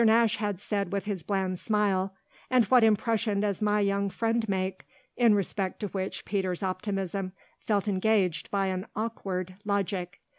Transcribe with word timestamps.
Nash 0.03 0.37
had 0.37 0.59
said 0.59 0.91
with 0.91 1.05
his 1.05 1.21
bland 1.21 1.59
smile, 1.59 2.15
"And 2.49 2.65
what 2.65 2.83
impression 2.83 3.41
does 3.41 3.61
my 3.61 3.81
young 3.81 4.09
friend 4.09 4.49
make?" 4.49 4.87
in 5.15 5.35
respect 5.35 5.79
to 5.81 5.89
which 5.89 6.25
Peter's 6.25 6.63
optimism 6.63 7.33
felt 7.59 7.87
engaged 7.87 8.49
by 8.49 8.65
an 8.65 8.87
awkward 8.95 9.57
logic. 9.63 10.19